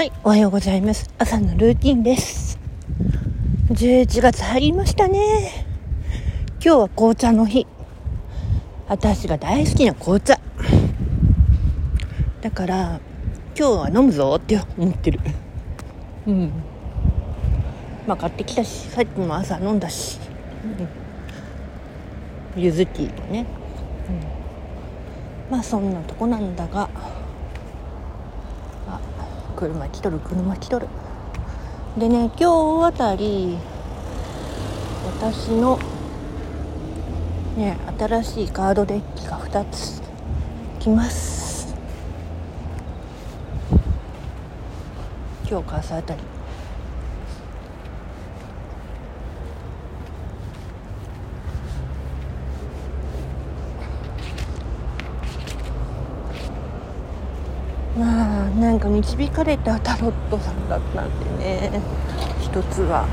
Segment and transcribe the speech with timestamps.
[0.00, 1.10] はい、おはようございます。
[1.18, 2.58] 朝のルーティンです。
[3.68, 5.66] 11月入りましたね。
[6.52, 7.66] 今日は紅茶の日。
[8.88, 10.40] 私が大好きな紅茶。
[12.40, 12.98] だから、
[13.54, 15.20] 今日は飲むぞって思ってる。
[16.26, 16.50] うん。
[18.06, 20.18] まあ買ってきたし、さっきも朝飲んだし。
[22.56, 23.44] うん、ゆずティーね。
[25.50, 26.88] うん、まあそんなとこなんだが。
[29.60, 30.88] 車来とる車来とる。
[31.98, 33.58] でね今日あたり
[35.20, 35.78] 私の
[37.58, 40.00] ね新しいカードデッキが2つ
[40.78, 41.74] 来ます。
[45.46, 46.39] 今日か明日あたり。
[58.00, 61.82] まあなんか導かれたタロットさんだったんでね。
[62.40, 63.06] 一つは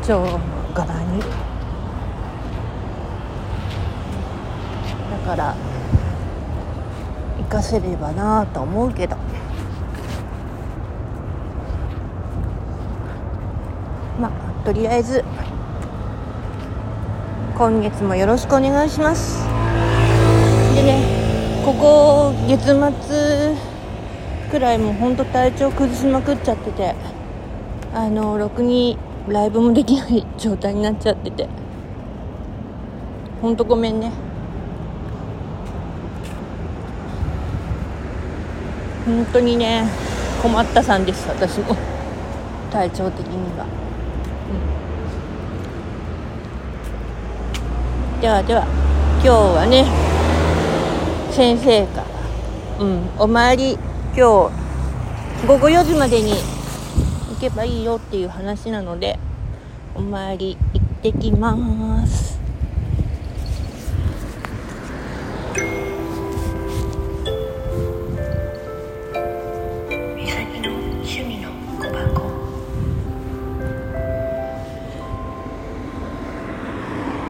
[0.00, 0.38] 蝶
[0.72, 1.20] 柄に。
[5.10, 5.56] だから
[7.38, 9.16] 活かせればなあと思うけど。
[14.20, 14.30] まあ
[14.64, 15.24] とりあえず
[17.58, 19.44] 今月もよろしくお願いします。
[20.76, 21.02] でね
[21.64, 22.74] ここ月末
[24.54, 26.94] くらいも本当体調崩しまくっちゃってて
[27.92, 31.48] あのろくにライブもできない状態になっちゃってて。
[33.42, 34.12] 本当ごめんね。
[39.04, 39.88] 本当にね
[40.40, 41.76] 困ったさんです私も。
[42.70, 43.66] 体調的には、
[48.14, 48.66] うん、ではでは
[49.14, 49.84] 今日はね
[51.32, 52.06] 先生から
[52.78, 53.76] 「うんお参り
[54.16, 54.26] 今日
[55.44, 59.18] 午後4時までに行けばいいよ」っていう話なので
[59.96, 62.43] お参り行ってきます。